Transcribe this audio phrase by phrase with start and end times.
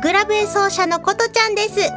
[0.00, 1.90] 神楽笛奏者のことちゃんです。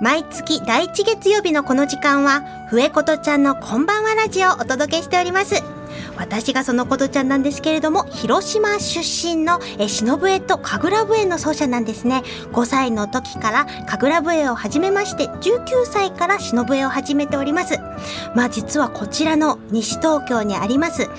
[0.00, 5.62] 毎月第1月曜日のこの時間は笛ことちゃんのこんばんはラジオをお届けしております。
[6.16, 12.22] 私がそのことちゃんなんですけれども広島出身のえ忍笛と神楽笛の奏者なんですね。
[12.52, 17.78] 5歳の時から神楽笛を始めまして19歳から忍笛を始めております。
[18.34, 21.10] まあ実はこちらの西東京にあります。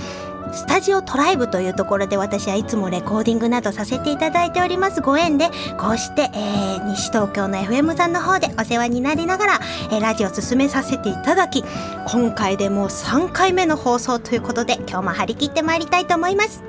[0.53, 5.01] スタジオトライブというところで私はいつもレコーディングなどさせていただいております。
[5.01, 9.59] ご縁でこうして、えー、西東京の FM さんの方でお世話になりながら、
[9.91, 11.63] えー、ラジオを進めさせていただき
[12.07, 16.63] 今回でもう3回目の放送ということで今日も張り切ってまいりたいと思います。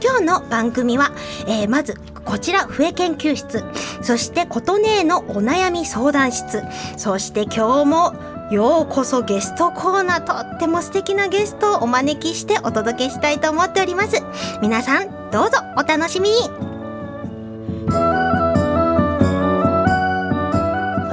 [0.00, 1.10] 今日の番組は、
[1.46, 3.64] えー、まずこちら笛研究室。
[4.02, 6.62] そして琴音のお悩み相談室。
[6.96, 8.14] そして今日も
[8.50, 14.22] ようこそゲストコーナーとっても素敵なゲストをお招きしてお届けしたいと思っております。
[14.62, 16.36] 皆さんどうぞお楽しみに。
[16.38, 16.52] こ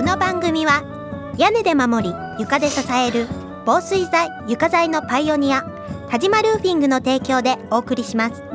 [0.02, 0.82] の番組は
[1.38, 3.28] 屋根で守り床で支える
[3.66, 5.64] 防水材床材のパイオニア
[6.10, 8.55] 田島ルーフィングの提供でお送りします。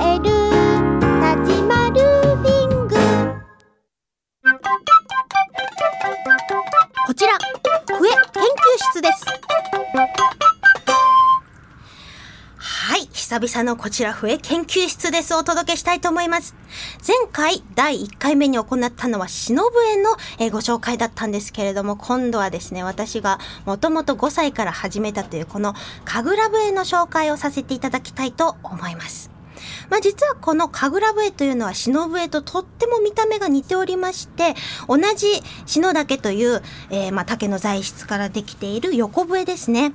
[9.01, 9.25] です。
[12.57, 13.07] はい。
[13.11, 15.33] 久々のこちら笛研究室です。
[15.33, 16.55] お届けしたいと思います。
[17.05, 25.73] 前回第1回目に行ったのは忍笛の、えご紹介だったんですけれども今度はですね私がもともと5歳から始めたというこの
[26.05, 29.30] 神楽笛の紹介をさせていただきたいと思います。
[29.91, 34.55] まあ、実はこの神楽笛というのは篠笛ととっても見た目が似ておりまして
[34.87, 35.27] 同じ
[35.65, 39.93] 篠岳という、えー、まあ竹の材質からできている横笛ですね。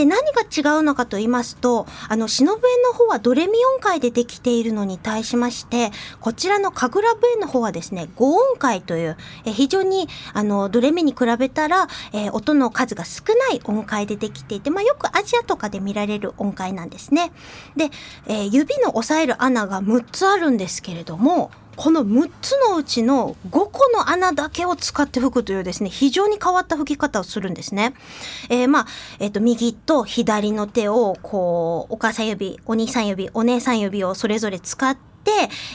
[0.00, 5.90] で何が違うのかと言いますとあの篠笛の方はドレミ音階でできているのに対しまして
[6.20, 17.32] こちらの神楽笛の方はですね5音階というえ非常にあのドレミに比べたら、え、音の数が少ない音階でできていて、まあ、よくアジアとかで見られる音階なんですね。
[17.76, 17.90] で、
[18.26, 27.94] え、指の押さえる穴が6つあるんですけれどもこの6つのうちの5個の穴だけを使って吹くというですね、非常に変わった吹き方をするんですね。
[28.48, 28.86] えー、まあ、
[29.18, 35.00] えっ、ー、と、右と左の手を、こう、お母さん指、お兄さん指、お姉さん指をそれぞれ使って、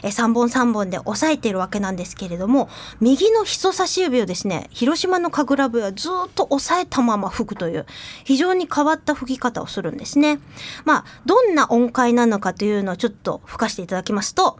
[0.04, 2.68] え3本3本で押さえているわけなんですけれども
[3.00, 7.86] 右の人差し指をですね広島の神楽笛はずっと押さえたまま吹くという
[8.24, 10.40] 非常に変わった吹き方をするんですね。
[10.84, 14.58] まあどんな音階なのかというのをちょっと吹かしていただきますと。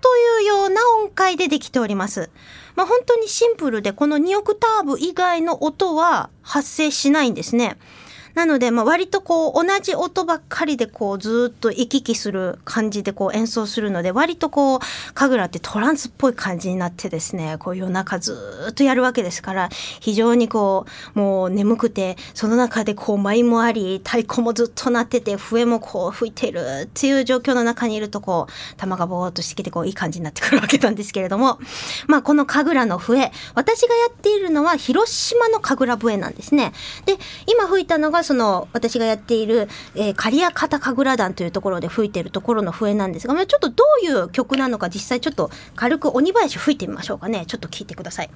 [0.00, 2.30] というような音階でできております。
[2.74, 7.76] まあ、本当にシンプルでこの2オクターブ以外の音は発生しないんですね。
[8.34, 14.80] なので、まあ、割とこう同じ音ばっかりでこうずっと行き来する感じでこう演奏するので割とこう
[15.14, 18.36] 神楽ってトランスっぽい感じになってですねこう夜中ず
[18.70, 19.68] っとやるわけですから
[20.00, 31.58] 非常にこうもう眠くてその中でこう舞もあり太鼓もずっと鳴ってて笛もこう吹いてるっていう状況の中にいるとこう玉がぼーっとしてきてこういい感じになってくるわけなんですけれども
[32.08, 36.72] まあこの神楽の笛私がやっているのは広島の神楽笛なんですね。
[37.06, 37.16] で
[37.46, 48.30] 今吹いたのがその私がやっている、えー、刈谷方神楽団というところで吹いてるところの笛なんですが、まあ、ちょっとどういう曲なのか実際ちょっと軽く鬼林吹いてみましょうかねちょっと聞いてください。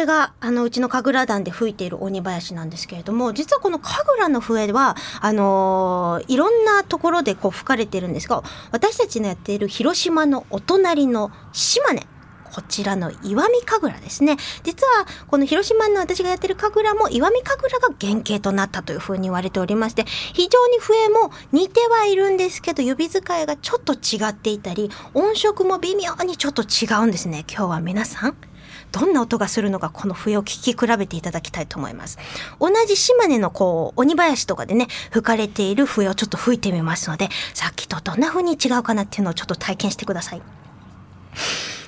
[0.00, 8.42] れれがあのうちの神楽団で吹いている鬼林なんですけれども実はこの神楽の笛はあのーいろんなところでこう吹かれてるんですが
[8.72, 12.06] 私たちのやっている広島のお隣の島根
[12.52, 14.36] こちらの石見神楽ですね。
[14.64, 27.44] 実はこの広島の私がやってる神楽も石見神楽が原型となったというふうに言われておりまして非常に笛も似てはいるんですけど指使いがちょっと違っていたり音色も微妙にちょっと違うんですね。
[27.48, 28.49] 今日は皆さん
[28.92, 32.18] どんな音がするのかこの笛を聞き比べていただきたいと思います。
[32.58, 40.38] 同じ島根のこう鬼林とかでね吹かれている笛をちょっと吹いてみますのでさっきとどんな風に違うかなっていうのをちょっと体験してください。
[40.38, 41.79] はい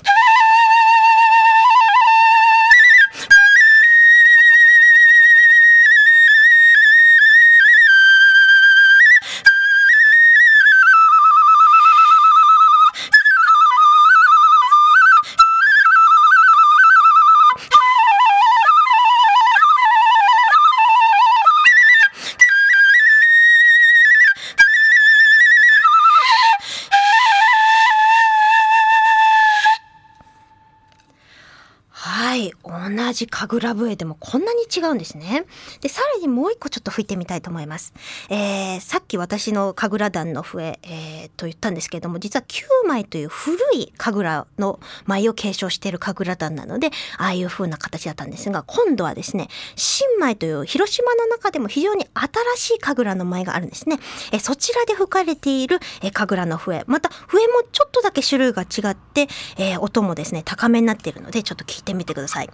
[33.24, 35.44] じ神楽笛でもこんなに違うんですね。
[35.80, 37.92] でさらにもう一個ちょっと吹いてみたいと思います、
[38.28, 53.98] えーさっき私の神楽団の笛、えーと言ったんですけれども実は9枚という古い神楽の舞を継承している神楽団なのでああいう風な形だったんですが今度はですね新舞という広島の中でも非常に新しい神楽の舞があるんですね、
[54.32, 56.84] えーそちらで吹かれている、えー神楽の笛。
[56.86, 62.50] また笛もちょっとだけ種類が違って、えー音もですね高めになっているのでちょっと聞いてみてください。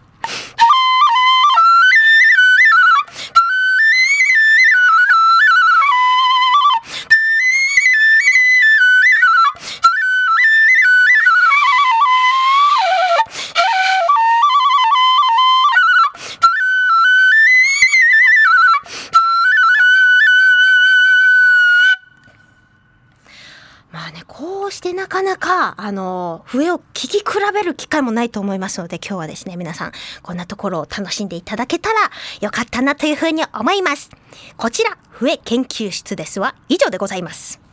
[25.19, 29.93] かなか、あの、笛を聞き比べる機会もないと思いますので、今日はですね、皆さん、
[30.23, 32.11] こんなところを楽しんでいただけたら
[32.41, 34.11] よかったなというふうに思います。
[34.57, 37.68] こちら、笛研究室ですは以上でございます。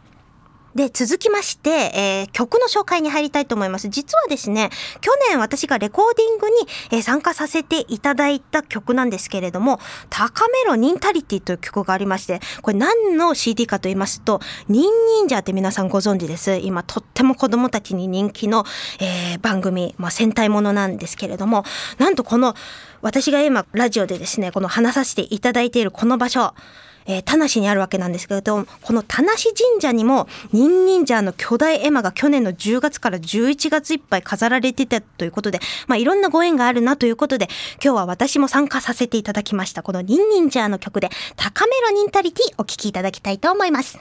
[0.76, 3.88] で、続きまして、えー曲の紹介に入りたいと思います。
[3.88, 4.70] 実はですね、
[5.00, 6.56] 去年私がレコーディングに、
[6.92, 9.80] えー参加させていただいた曲なんですけれども、
[10.10, 16.58] 高めろニンタリティという曲がありまして、これ何の CD かと言いますと、ニンニンジャーって皆さんご存知です。
[16.58, 18.66] 今とっても子供たちに人気の、
[19.00, 21.64] えー番組、まあ、戦隊ものなんですけれども、
[22.00, 22.54] なんとこの、
[23.02, 26.54] 私が今ラジオでですね、この話させていただいているこの場所、
[27.06, 29.46] えー、田無にあるわけなんですけれどもこの田無神
[29.80, 37.48] 社にもニンニンジャーの巨大絵馬が去年の10月から11月いっぱい飾られてたということで、まあ、いろんなご縁があるなということで
[37.84, 44.00] 今日は私も参加させていただきましたこのニンニンジャーの曲で「高めろニンタリティ」お聴きいただきたいと思います。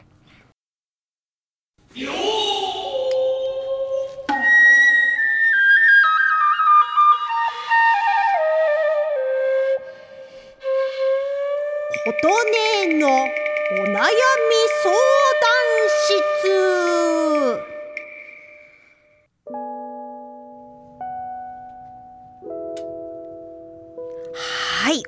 [12.06, 12.29] 音
[12.87, 13.97] 音のお悩み
[14.83, 14.95] 相
[15.41, 15.55] 談
[17.62, 17.74] 室。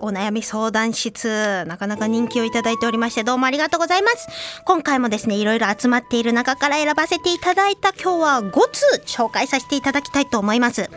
[0.00, 4.28] お悩み相談室、なかなか人気をいただいておりまして、どうもありがとうございます。
[4.64, 10.90] 今回もですね、いろいろ集まっている中から選ばせていただいた今日は5通紹介させていただきたいと思います。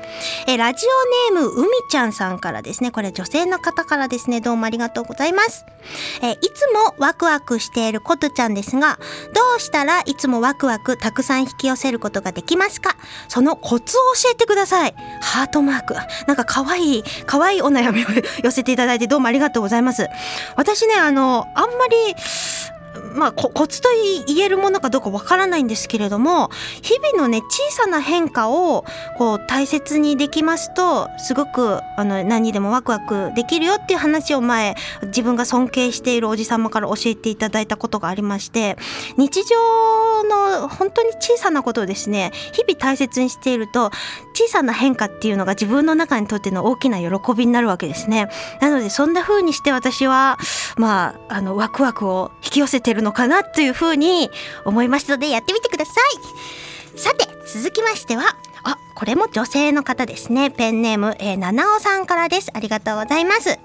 [0.47, 0.85] えラジ
[1.31, 5.65] オネームうみちゃんさんからですね、これ女性の方からですね、どうもありがとうございます。
[6.21, 8.99] えいつもワクワクしていることちゃんですが、
[9.33, 12.95] どうしたらいつもワクワクたくさん引き寄せることができますか？
[13.29, 14.93] そのコツを教えてください。
[15.21, 15.95] ハートマーク。
[16.27, 18.07] なんか可愛い、可愛いお悩みを
[18.43, 20.09] 寄せていただいてどうもありがとうございます。
[20.55, 22.15] 私ね、あの、あんまり、
[23.13, 23.89] まあ、コツと
[24.27, 26.49] 言えるものかどうかわからないんですけれども
[26.81, 28.85] 日々のね小さな変化を
[29.17, 38.77] こう大切にできますとすごくあの何にでもワクワクできるよっていう話を前自分が尊敬しているおじ様から教えていただいたことがありまして
[39.17, 39.55] 日常
[40.23, 43.91] の本当に小さなことをですね日々大切にしていると
[44.33, 48.29] 小さな変化っていうのが自分の中にとっての大きな喜びになるわけですね。
[48.61, 50.37] なのでそんな風にして私は
[50.77, 54.29] まああのワクワクを引き寄せてるのかなという風に
[54.65, 55.91] 思いましたのでやってみてくださ
[56.95, 56.99] い。
[56.99, 60.51] さて続きましてはあこれも女性の方ですね。
[60.51, 62.51] ペンネーム、えー、七尾さんからです。
[62.53, 63.57] ありがとうございます。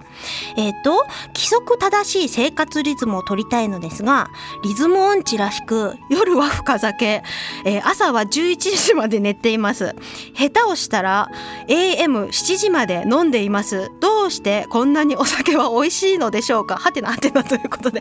[0.56, 1.04] えっ、と
[1.35, 4.28] 規則正しい生活リズムを取りたいのですが
[4.62, 7.23] リズム音痴らしく夜は深酒、
[7.64, 9.97] えー朝は11時まで寝ています。
[10.35, 11.28] 下手をしたら
[11.66, 13.90] AM7 時まで飲んでいます。
[14.25, 16.76] どうしてこんなにお酒は美味しいのでしょうか？
[16.81, 18.00] はてなはてなということで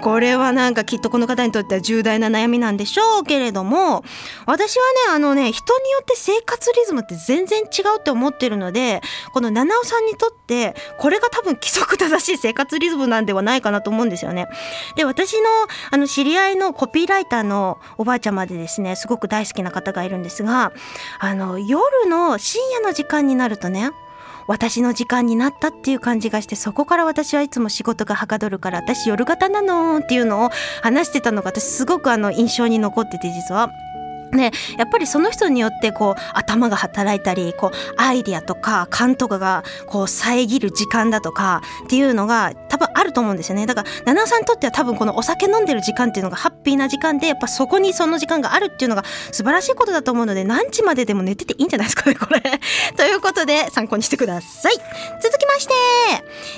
[0.00, 4.04] これはなんかきっとこの方にとっては重大な悩みなんでしょうけれども
[4.46, 14.46] 私はねあのね人によって生活リズムって全然違うって思ってるのでこの七尾さんにとってこれが多分規則正しい生活リズムなんではないかなと思うんですよね。
[14.94, 15.48] で私の
[15.90, 20.70] あの知り合いのコピーライターのおばあちゃまでですねすごく大好きな方がいるんですが
[21.18, 23.90] あの夜の深夜の時間になるとね
[24.46, 30.50] 私の時間になったっていう感じがしてそこから私はいつも仕事がはかどるから私夜型なのっていうのを
[30.82, 33.70] 話してたのが私すごくあの印象に残ってて実は。
[34.32, 43.66] ね、やっぱりその人によってこう頭が働いたりこうアイディアとか勘とかがこう遮る時間だとかっていうのが多分あると思うんですよね。
[43.66, 52.60] だから七尾さんにとっては多分このお酒飲んでる時間っていうのがハッピーな時間でやっぱそこにその時間があるっていうのが素晴らしいことだと思うので何時まででも寝てていいんじゃないですかね これ。
[52.96, 54.72] ということで参考にしてください。
[55.22, 55.74] 続きまして、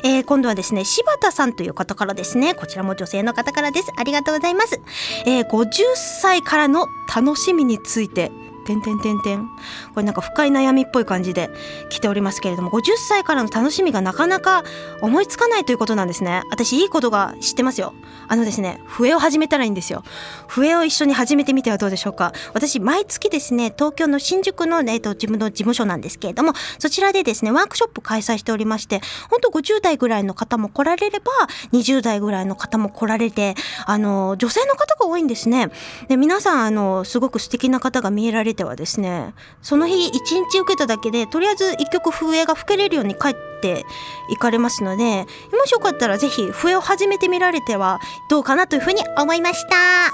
[0.04, 3.88] えー、今度はですね柴田さんという方からですねこちらも女性の方からです。
[3.96, 4.80] ありがとうございます、
[5.26, 8.30] えー、50歳からの楽しみについて
[8.68, 9.46] てんてんてんてん。
[9.94, 11.48] これなんか深い悩みっぽい感じで
[11.88, 14.62] 来ておりますけれども50歳からの楽しみがなかなか
[15.00, 16.42] 思いつかないということなんですね。
[16.50, 17.94] 私いいことが知ってますよ。
[18.28, 20.04] あのですね笛を始めたらいいんですよ。
[20.48, 22.32] 笛を一緒に始めてみてはどうでしょうか。
[22.52, 31.32] 私毎月ですね東京の新宿の、ね、えっと、自分の事務所なんですけれどもそちらでですねワークショップ開催しておりまして本当50代ぐらいの方も来られれば
[31.72, 33.54] 20代ぐらいの方も来られて
[33.86, 35.70] あの女性の方が多いんですね。
[36.08, 43.84] で皆さんあのすごく素敵な方が見えられてはですねその日一日受けただけでとりあえず一曲笛が吹けれるように帰って
[44.30, 49.68] いかれますのでもしよかったらぜひ笛を始めてみられてはどうかなというふうに思いました。
[49.70, 50.12] さ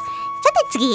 [0.70, 0.86] て次。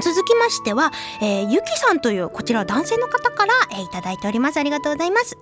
[0.00, 4.56] 続きましては、えー、ゆきさんというこちら男性の方から、えー、いただいております。
[4.56, 5.36] ありがとうございます。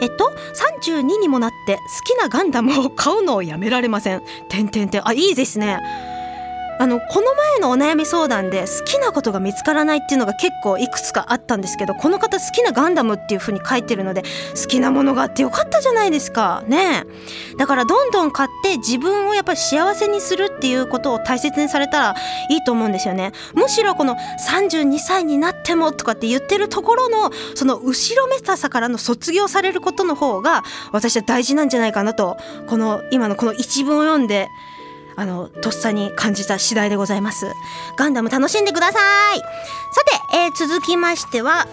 [0.00, 0.30] えっと
[0.84, 1.80] 32にもなって好
[2.14, 4.22] きなガンダムを買うのをやめられません。
[4.48, 5.08] てんてんてん。
[5.08, 5.80] あいいですね。
[6.78, 14.22] あのこの前のお悩み相談で好きなことが見つからないっていうのが結構いくつかあったんですけどこの方好きなガンダムっていう風に書いてるので
[14.60, 16.64] 好きなものがあってよかったじゃないですか。
[16.66, 17.04] ね
[17.58, 22.14] だからどんどん買って自分をやっぱり幸せにするっていうことを大切にされたら
[22.50, 23.32] いいと思うんですよね。
[23.54, 24.16] むしろこの
[24.48, 34.48] 32歳になってもとかって言ってるところのその後ろめたさからの卒業されることの方が私は大事なんじゃないかなとこの今のこの一文を読んで
[35.16, 37.52] あのとっさに感じた次第でございます。
[37.96, 38.98] ガンダム楽しんでくださ
[39.34, 39.38] い。
[39.38, 39.44] さ
[40.30, 41.66] て、えー、続きましては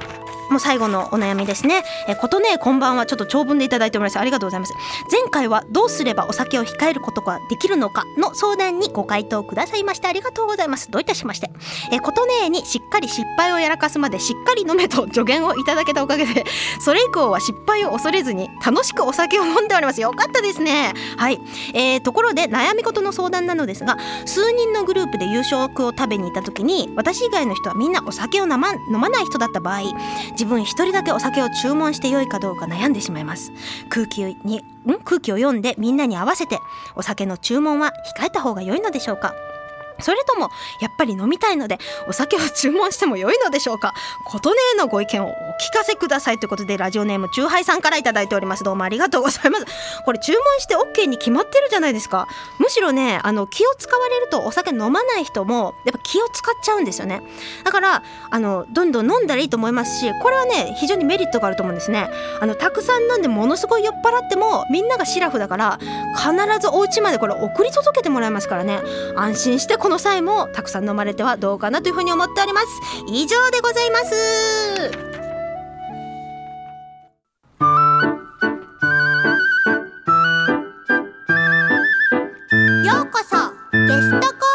[0.51, 1.84] もう最後のお悩みですね。
[2.10, 4.74] えことねこんばんはちょっと長文でいただいておりますありがとうございます。
[5.10, 8.03] 前回はどうすればお酒を控えることができるのか？
[8.17, 10.91] の相談にご回答くださいましてありがとうございます。
[10.91, 11.50] どういたしまして。
[11.93, 16.43] えことねにしっかり失敗をやらかすまでしっかり飲めと助言をいただけたおかげで
[16.84, 20.01] それ以降は失敗を恐れずに楽しくお酒を飲んでおります。
[20.01, 20.93] よかったですね。
[21.15, 21.39] はい。
[21.74, 29.81] えー、ところで悩み事の相談なのですが数人のグループで夕食を食べに行った時に私以外の人はみんなお酒を飲ま飲まない人だった場合
[30.41, 33.51] 自分一人だけお酒を注文して良いかどうか悩んでしまいます。
[33.89, 34.57] 空気に
[34.88, 35.00] ん？
[35.03, 36.57] 空気を読んでみんなに合わせて
[36.95, 39.36] お酒の注文は控えた方が良いのでしょうか？
[40.01, 41.77] それともやっぱり飲みたいので
[42.08, 43.93] お酒を注文しても良いのでしょうか？
[44.25, 45.34] 琴音へのご意見をお聞
[45.74, 48.63] かせくださいということでラジオネームチューハイさんから頂いております。
[48.63, 49.65] どうもありがとうございます。
[50.05, 52.27] これ注文して OK に決まってるじゃないですか。
[52.60, 57.22] むしろねあの気を使われるとお酒飲まない人もやっぱ気を使っちゃうんですよね。
[57.63, 62.10] だからあのどんどん飲んだらいいと思いますしこれはね非常にメリットがあると思うんですね。
[62.39, 65.79] あのたくさん飲んでものすごい酔っ払ってもみんながシラフだから
[66.15, 68.81] 必ずお家までこれ送り届けてもらいますからね。
[69.15, 72.67] 安心してこの際もたくさん飲まれてはどうかなというふうに思っております。
[73.07, 75.12] 以上でございます。
[82.86, 83.36] ようこそ
[83.71, 84.50] ゲストコ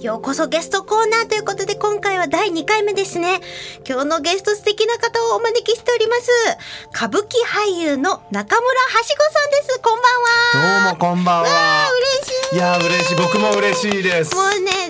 [0.00, 3.40] ようこそゲストコーナーということで今回は第2回目ですね。
[3.84, 6.30] 今日のゲスト素敵な方をお招きしております。
[6.94, 9.80] 歌舞伎俳優の中村はしごさんです。
[9.82, 9.98] こん
[10.54, 10.84] ばんは。
[10.84, 11.90] どうもこんばんは。
[12.22, 12.54] 嬉しい。
[12.54, 13.16] いや嬉しい。
[13.16, 14.36] 僕も嬉しいです。
[14.36, 14.87] もうね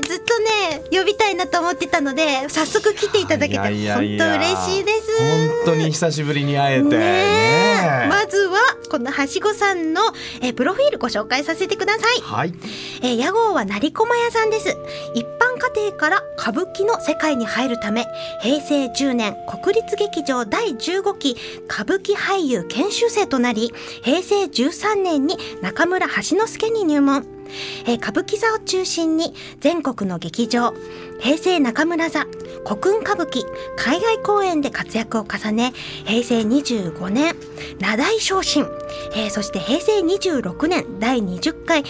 [0.90, 5.08] 呼びたいなと思ってたので早速来ていただけて本当嬉しいです。
[5.18, 6.98] 本当に久しぶりに会えて。
[6.98, 8.58] ねまずは
[8.90, 10.00] このはしごさんの
[10.40, 12.20] えプロフィールご紹介させてください。
[12.22, 12.54] はい。
[13.02, 14.76] え屋号は成駒屋さんです。
[15.14, 18.06] 一般家庭から歌舞伎の世界に入るため
[18.40, 21.36] 平成10年国立劇場第15期
[21.68, 27.37] 歌舞伎俳優研修生となり平成13年に中村橋之助に入門
[27.86, 30.72] えー歌舞伎座を中心に全国の劇場
[31.20, 32.26] 平成中村座
[32.64, 33.44] 古訓歌舞伎
[33.76, 35.72] 海外公演で活躍を重ね
[36.04, 37.34] 平成25年
[37.80, 38.66] 名題昇進、
[39.14, 41.84] えーそして平成26年第20回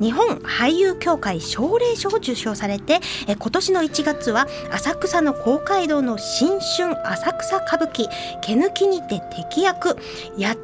[0.00, 8.08] 日本俳優協会奨励賞を受賞されて、え今年の1月は浅草の公会堂の新春浅草歌舞伎
[8.42, 9.96] 毛抜きにて敵役
[10.38, 10.56] 八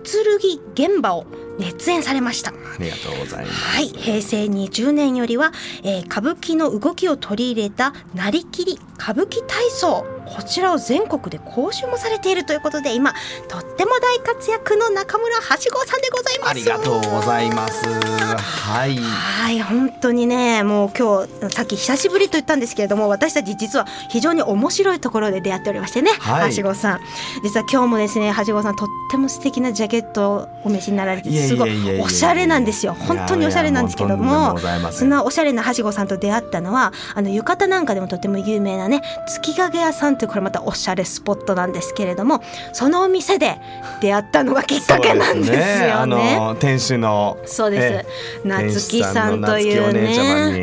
[0.74, 1.26] 剣現場を
[1.60, 2.50] 熱演されました。
[2.50, 3.76] ありがとうございます。
[3.76, 5.52] はい、平成20年よりは、
[5.82, 13.14] えー歌舞伎の動きを取り入れたなりきり歌舞伎体操こちらを全国で講習もされているということで今
[13.48, 16.50] とっても大活躍の中村はしごさんでございます。
[16.50, 17.88] ありがとうございます。
[17.88, 18.96] はい。
[18.96, 26.42] はい本当にねもう今日さっき久しぶりと言ったんですけれども私たち実は非常に面白いところで出会っておりましてね、はい。
[26.44, 27.00] はしごさん。
[27.42, 32.94] 実は今日もですねはしごさんとっても素敵なジャケットをお召しになられてすごやいおしゃれなんですよ。
[32.94, 34.56] 本当におしゃれなんですけども
[34.92, 42.42] そんなおしゃれなはしごさんと出会ったのはあの浴衣なんかでもとても有名なね月影屋さんというこれまたおしゃれスポットなんですけれども
[42.72, 43.58] そのお店で
[44.00, 45.92] 出会ったのがきっかけなんですよね。
[45.92, 48.08] あの店主のそうです、
[48.44, 50.10] 夏木さんというね。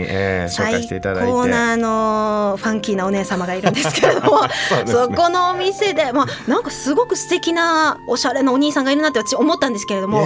[0.09, 1.25] えー紹介していただいて。
[1.25, 4.91] 最高なあのファンキーなお姉様がいるんですけれども そね。
[4.91, 10.25] そこのお店でまあなんかすごく素敵なおしゃれなお兄さんがいるなって私思ったんですけれども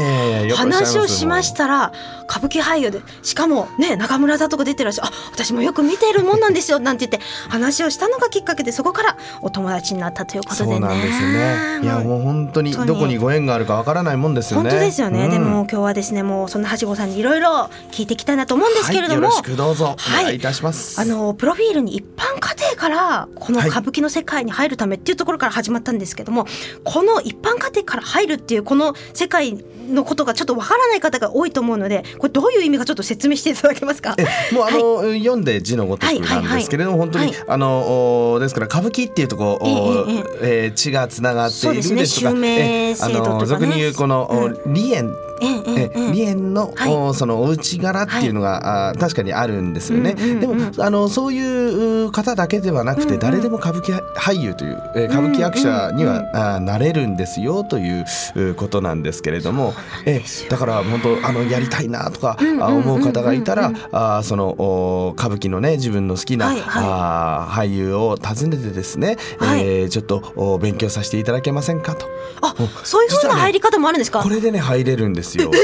[0.56, 1.92] 話をしましたら
[2.30, 10.72] 歌舞伎俳優でしかもね中村座とか出てらっしゃるあ私もよく見てるもんなんですよなんて言って話をしたのがきっかけでそこからお友達になったということでね。
[10.72, 11.80] そうなんですよね。
[11.84, 12.22] いやもう。
[12.22, 14.72] 本当にどこにご縁があるかわからないもんですよ本ね。
[14.72, 15.32] 当ですよね、うん。
[15.32, 19.96] でも今日はですねもうそんなはしごさんにいろいろ聞いていきたいなと思うんですけれども、はい、よろしくどうぞ。
[19.98, 20.24] はい。
[20.24, 21.02] お願いいたします。
[21.02, 26.46] あのプロフィールに一般家庭からこのはい歌舞伎の世界に入るためっていうところから始まったんですけども、
[26.84, 34.16] この一般家庭から入るっていうこの世界のことがちょっとわからない方が多いと思うのでこれどういう意味かちょっと説明していただけますか？
[34.18, 37.36] えもうあの、読んで字のごとくなんですけれども、本当に、はい。
[37.48, 46.94] あのおですから歌舞伎っていうとこう、おええええー血がつながっているそうですとか襲名えあの俗に言うこの、お梨園えええええええ梨園の、はい。
[46.94, 50.14] おそのお家柄っていうのが、あ確かにあるんですよね。
[50.14, 59.74] でもあのそういう方だけではなくて、誰でも歌舞伎俳優という、えー歌舞伎役者には、あなれるんですよといううことなんですけれども、
[60.06, 66.84] えだから本当あのやりたいなとか、思う方がいたら、あそのお歌舞伎のね自分の好きな、はいはい。
[66.86, 69.62] あ俳優を訪ねてですね、はい。
[69.62, 72.06] えーちょっとお勉強させていただけませんかと。
[72.42, 74.22] あそういうふうな入り方もあるんですか？
[74.22, 75.50] これでね入れるんですよ。
[75.50, 75.62] はい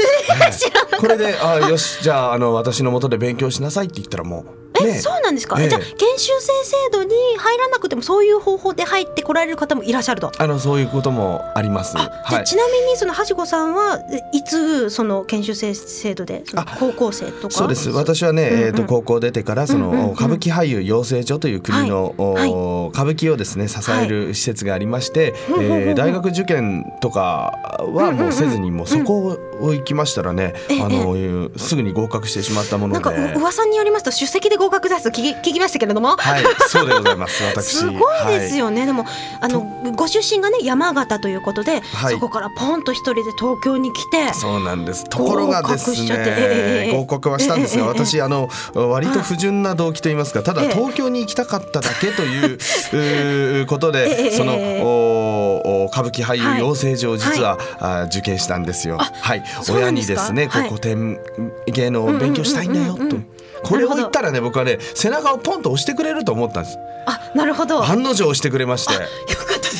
[0.98, 4.46] これであよしじゃああの私の元で勉強しなさいって言ったらもう
[4.80, 5.66] え、ねそうなんですか、え。
[5.66, 10.32] えじゃあ研修生制度に入らなくてもそういう方法で入ってこられる方もいらっしゃると。
[10.36, 11.96] あのそういうこともあります。
[11.96, 12.36] はい。
[12.36, 14.00] あちなみにそのはしごさんは
[14.32, 16.44] いいつその研修生制度で
[16.78, 17.50] 高校生とか？
[17.50, 17.90] そうです。
[17.90, 18.60] 私はね、うんうん。
[18.66, 20.12] えー、と高校出てからその、うんうんうん。
[20.12, 22.50] 歌舞伎俳優養成所という国の、はい。
[22.50, 25.72] お歌舞伎をですね支える施設がありまして、うんうんうんうん。
[25.88, 33.00] えー大学受験とかはもうせずにもうそこを行きましたらね、ええあのすぐに合格してしまったもので。
[33.00, 36.16] なんかう噂によりますと出席で合格ですと聞き聞きましたけれども。
[36.16, 37.42] はい、そうでございます。
[37.54, 37.76] 私。
[37.76, 39.04] すごいですよね、でも
[39.40, 39.60] あの
[39.96, 45.04] ご出身がね山形ということで、はいそこからポンと一人で東京に来てそうなんです。
[45.04, 58.96] ところがですね、ええ合格はしたんですが、私あの割と不純な動機と言いますか、ただええ東京に行きたかっただけということええで、その歌舞伎俳はい優養成所を実は、あ受験したんですよ。
[59.00, 61.18] あはい、親にですね、こ古典
[61.66, 63.16] 芸能を勉強したいんだよと。
[63.62, 66.78] これを言ったらね、僕はね、背中をポンと押してくれると思ったんです。
[67.06, 68.94] あなるほど案の定押してくれまして。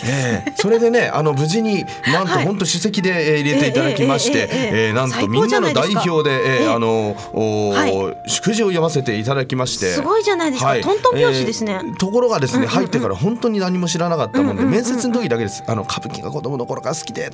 [0.05, 0.53] ええ。
[0.57, 2.45] それでねあの無事になんとはい。
[2.45, 7.93] 本当首席でえー入れていただきましてええなんと最みんなの代表でえええーあのおはい。
[8.31, 9.93] 祝辞を読ませていただきまして。
[9.93, 10.69] すごいじゃないですか。
[10.69, 10.81] はい。
[10.81, 11.81] トントン拍子ですね。
[11.83, 15.63] えーところがですね入ってから本当に何も知らなかったもんで面接の時だけです。
[15.67, 17.31] あの歌舞伎が子供の頃から好きで。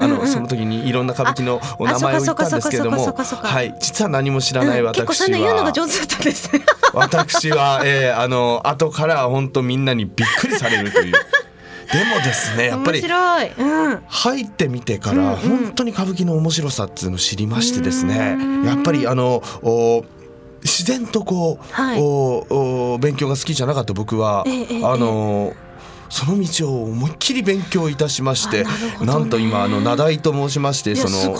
[0.00, 3.74] あのその時にいろんな歌舞伎のお名前を言ったんですけれどあもはい。
[3.80, 4.92] 実は何も知らないうん。
[4.92, 6.62] 結構そういうの私言うのがは上手だったんですね。
[6.94, 11.14] 私はえーあの後から本当みんなにびっくりされるという。
[11.92, 18.64] でもですねやっぱり入ってみてから本当に歌舞伎の面白さっていうのを知りましてですねうん。
[18.64, 20.04] やっぱりあのお
[20.62, 22.00] 自然とこう、はい。
[22.00, 25.52] おお勉強が好きじゃなかった僕は、ええええあの
[26.08, 28.64] その道を思いっきり勉強いたしまして
[29.00, 31.34] あななんと今あの名題と申しましてその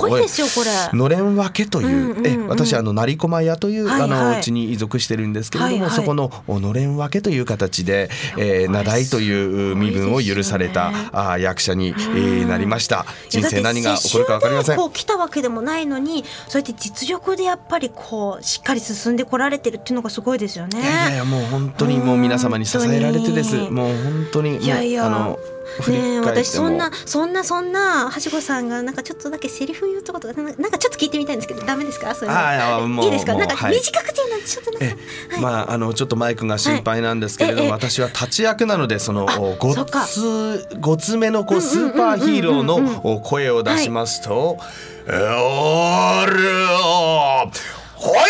[0.93, 4.11] のれん分けという、うんうんうんえ私あの成駒屋という、はいはい。
[4.11, 5.91] あのうちに居属してるんですけれども、はいはい。
[5.91, 13.05] そこのおのれん分けという形で、えー、名題という身分を許された、あー役者に、えーなりました。
[13.29, 14.77] 人生何が起こるか分かりません。
[14.77, 20.81] こう来たわけでもないのにそうやって実力でやっぱりこうしっかり進んでこられてるっていうのがすごいですよね。
[20.81, 23.57] いやいやもう本当にもう皆様に支えられてです。
[23.57, 25.07] もう本当にいやいや。
[25.07, 25.39] あの
[25.87, 32.15] ね私そんなそんなそんなはしごさんがなんかちょっとだけセリフ言うとことかななんかちょっと聞いてみたいんですけどダメですか？
[32.15, 33.35] そういうのあもういいですか？
[33.35, 34.89] なんか短くていいのでちょっとなんか、え
[35.35, 35.43] はい。
[35.43, 44.59] まああのちょっとマイクが心配なんですけれども、私は立ち役なのでそのおごつごつめのこうスーパーヒーローのお声を出しますと
[45.07, 46.39] 「おーる
[46.75, 47.53] おー
[47.95, 48.23] ほや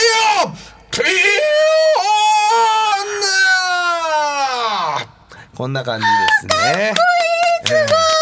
[0.90, 1.04] てー
[5.00, 5.08] な
[5.58, 6.52] こんな感じですね。
[6.54, 8.17] かっこいい、すごいえー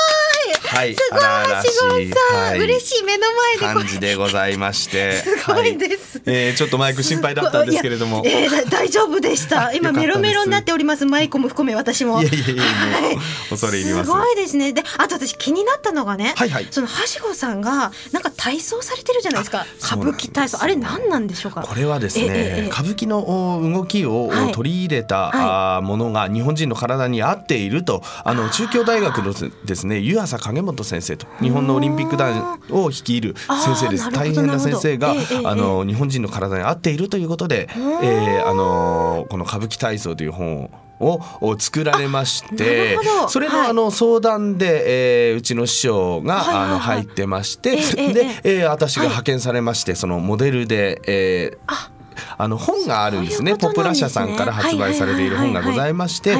[0.84, 2.12] はしごしい。
[2.12, 2.58] さん、はい。
[2.60, 6.18] 嬉しい目の前でこ感じでございまして、 すごいです。
[6.18, 9.72] はいえーちょっとマイク心配だったんですけれども、えーだ大丈夫でした。
[9.76, 11.06] 今メロメロになっております。
[11.06, 12.22] マイコも含め私も。
[12.22, 14.06] いやいやいやもう恐れ入ります。
[14.06, 14.72] すごいですね。
[14.72, 16.68] であと私気になったのがね、はいはい。
[16.70, 19.66] そのはしごさんがなんか体操されてるじゃないですか。
[19.82, 20.58] 歌舞伎体操。
[20.62, 21.62] あれ何なんでしょうか？
[21.62, 22.64] これはですね、えええ。
[22.66, 23.18] え歌舞伎の
[23.56, 24.52] お動きをはい。
[24.52, 29.34] 取り入れた、はあーものが日本人の体に合っているとあの中京大学の
[29.64, 34.10] ですね湯浅影本先生と日本のオリンピック団を率いる先生です。
[34.10, 37.68] 大変な先生が、ええええあの日本人の体に合っているということで、
[38.02, 42.98] えーあのこの歌舞伎体操という本ををを作られまして
[43.28, 43.70] それのはい。
[43.70, 51.95] あの相談で、えーうちの師匠が、あの入ってまして、ええええで、えー私が派遣されまして、そのモデルで、えー
[52.38, 53.52] ああの本があるんですね。
[53.52, 53.58] ね。
[53.58, 56.34] ポプラ社さんから発売されている本がございまして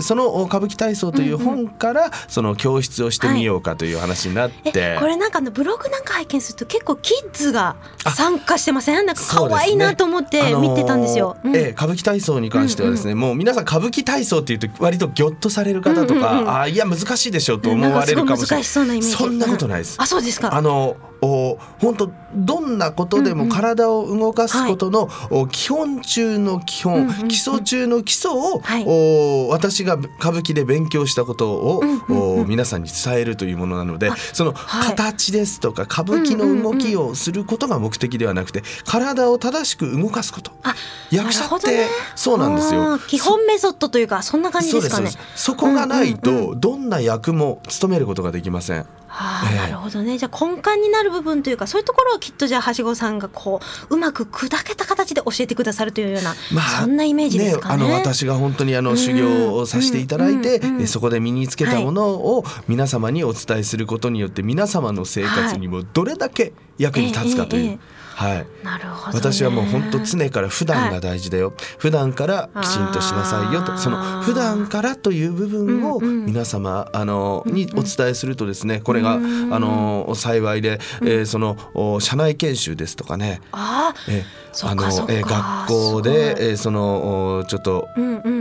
[0.00, 7.76] その歌舞伎体操という本からその教室をしてみようかという話になって、えこれなんかあのブログなんか拝見すると結構キッズが
[8.14, 9.06] 参加してません？
[9.06, 11.36] なんか可愛いなと思って見てたんですよ。
[11.42, 11.50] うん。
[11.50, 16.50] あのーええ歌舞伎体操に関してはですね、もう皆さん歌舞伎体操っていうと割とギョッとされる方とか、うんうんうん。
[16.50, 18.60] あーいや難しいでしょうと思われるかもしれな
[18.94, 19.02] い。
[19.02, 19.96] そんなことないです。
[19.98, 20.40] あそうです。
[20.40, 28.84] かあのお本当どんなことでも体を動かすことの、お基本中の基本、基礎中の基礎を、はい。
[28.86, 34.88] お私が歌舞伎で勉強したことを、お皆さんに伝えるというものなのでそのはい。
[34.88, 40.52] 形ですとか歌舞伎の動きをすることが目的ではなくて体を正しく動かすこと。
[40.62, 40.74] あ
[41.10, 41.88] 役者ってね。
[42.14, 42.98] そうなんですよ。
[42.98, 45.10] 基本メソッドというかそんな感じですかね。
[45.34, 48.86] そこがないと、どんな役も務めることができません。
[49.14, 49.58] あーええ。
[49.58, 50.16] なるほどね。
[50.16, 56.34] じゃあ根幹になる部分というかそういうところをきっとじゃあはしごさんがこううまく砕けた形で教えてくださるというような、
[56.80, 57.84] そんなイメージですかね。
[57.84, 60.86] あの私が本当にあのうん修行をさせていただいて、うんうん。
[60.86, 67.78] そこで身につけたものを皆様にお伝えすることによって皆様の生活にもどれだけ役に立つかという、ええええ
[68.22, 68.46] はい。
[68.64, 73.76] なるほど、ね、私はもう本当常から普段が大事だよ、普段からきちんとしなさいよと。
[73.76, 83.40] その普段からという部分を皆様あのにお伝えするとですねこれがあうんの幸いで、えーそのお社内研修ですとかね。
[83.52, 84.18] あー。
[84.18, 87.88] えそっあのえ学校でえーそのおちょっと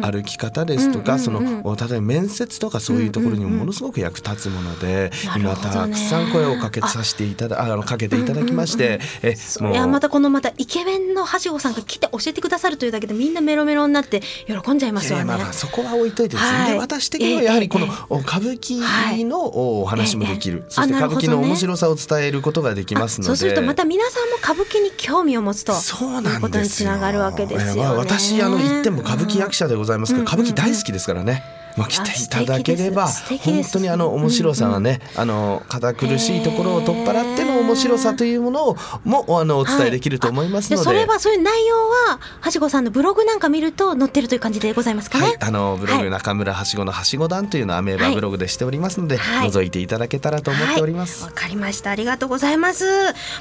[0.01, 15.25] 歩き方ですとか、そのお例えば面接とかそういうところにもものすごく役立つもので、今たくさん声をかけさせていただあのかけていただきまして、えそれはまたこのまたイケメンのはしごさんが来て教えてくださるというだけでみんなメロメロになって喜んじゃいますよね。
[15.25, 20.71] いやいやまあまあそこは置いといてですね、私的にはやはりこの歌舞伎のお話もできる、ええ。
[20.71, 23.27] そして歌舞伎の面白さを伝えることができますので。
[23.27, 25.73] そうするとまた皆さんも歌舞伎に興味を持つと。
[25.73, 27.81] そうなんですよいうことにつながるわけですよね。
[27.81, 31.43] まあ私あの言っても歌舞伎役者でございますから、うん歌舞伎大好きですからね。
[31.77, 41.75] まあ、来ていただければ本当にあの面白さはね、あの堅苦しいところを取っ払っての面白さというものをもあのお伝えできると思いますので、でそれはそういう内容
[42.09, 45.25] ははしごさんのブログなんか見ると載ってるという感じでございますかね？
[45.25, 46.09] はい、あのブログ、はい。
[46.09, 49.49] 中村はしごのはしご団というのはアメーバブログでしておりますので、はい。
[49.49, 51.23] 覗いていただけたらと思っております。
[51.23, 51.33] はい。
[51.33, 51.91] わかりました。
[51.91, 52.85] ありがとうございます。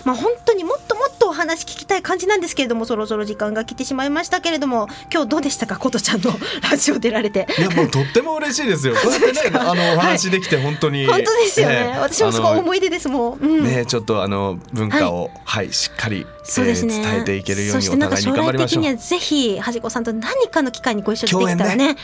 [0.05, 6.33] まあ本当にもっともっとお話聞きたい感じなんですけれども、そろそろ時間が来てしまいましたけれども、今日どうでしたか、ことちゃんの
[6.71, 7.47] ラジオ出られて。
[7.59, 8.95] いやもうとっても嬉しいですよ。
[8.95, 11.75] こうやってねあのお話できて本当に、本当ですよね。
[11.75, 13.39] ええ私もすごい思い出ですもん。
[13.39, 13.65] うん。
[13.65, 18.83] ねちょっとあの文化を、はい、しっかり、そうですね、えー伝えていけるようにそしてなんかお互いに将来的頑張りましょう。
[18.83, 21.97] にはぜひはじこさんと何かの機会にご一緒できたらね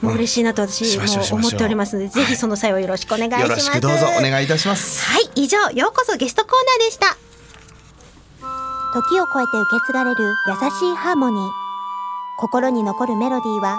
[0.00, 3.42] もう嬉しいなと私も思っておりますのでぜひその際はよろしくお願いします。
[3.42, 5.04] よろしくどうぞお願いいたします。
[5.04, 7.16] はい以上ようこそゲストコーナーでした。
[8.94, 11.50] 時を超えて受け継がれる優しいハーモニー。
[12.36, 13.78] 心に残るメロディーは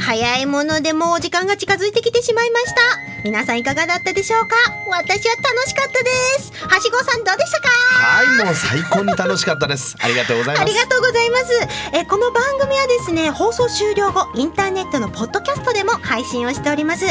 [0.00, 2.80] 早いものでもう時間が近づいてきてしまいました。
[3.24, 4.56] 皆さんいかがだったでしょうか？
[4.88, 6.52] 私は楽しかったです。
[6.66, 7.68] はしごさんどうでしたか？
[8.44, 9.96] も最高に楽しかったです。
[10.00, 10.62] ありがとうございます。
[10.62, 11.44] ありがとうございます。
[11.92, 17.08] えこの番組はですね放送終了後インターネットのポッドキャストでも配信をしております、え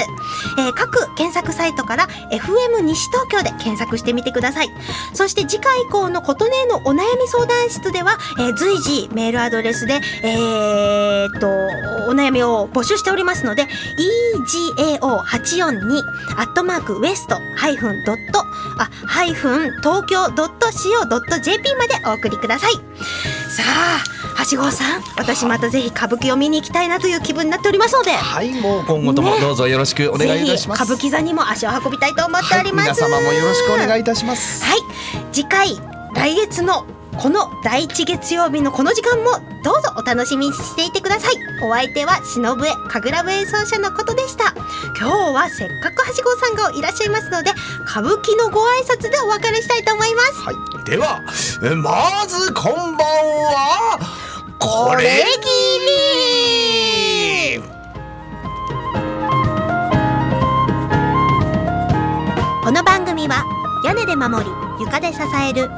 [0.69, 4.69] ー各検索サイトから FM 西東京で検索してみてください。
[5.13, 11.47] そして次回以降の琴音のお悩み相談室では、えー随時メールアドレスでえーっと
[12.09, 13.67] お悩みを募集しておりますので
[14.47, 16.01] egao842
[16.37, 18.39] アットマークウエストハイフンドット
[18.79, 22.73] あハイフン東京ドット CO ドット JP までお送りください。
[22.73, 24.03] さあ
[24.35, 28.11] はしごさん私またぜひ歌舞伎を見に行きたいなという気分になっておりますので。
[28.11, 29.41] はいもう今後ともね。
[29.41, 34.63] どうぞよろしくお願いいたします、ぜひ歌舞伎座にも足を運びたいと思っております、はい、皆様もよろしくお願いいたします。
[34.63, 34.79] はい。
[35.31, 35.69] 次回
[36.13, 36.85] 来月の
[37.17, 39.31] この第一月曜日のこの時間も
[39.63, 41.33] どうぞお楽しみにしていてください。
[41.63, 44.53] お相手は忍笛神楽笛演奏者のことでした。
[44.99, 47.51] 今日はせっかくはしごさんがいらっしゃいますので
[47.89, 50.41] 歌舞伎のご挨拶でお別れしたいと思います。
[50.41, 51.21] はい、では
[51.63, 53.99] えまずこんばんは。
[54.59, 55.47] これぎ
[57.55, 57.61] り。
[62.63, 63.43] この番組は
[63.83, 65.69] 屋根で守り床で支える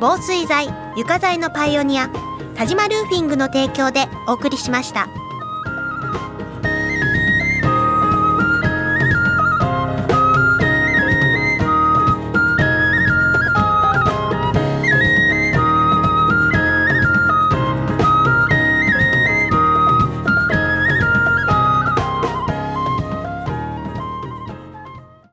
[0.00, 2.08] 防水剤床材のパイオニア
[2.54, 5.08] 田島ルーフィングの提供でお送りしました。